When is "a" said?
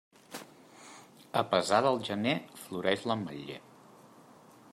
1.43-1.43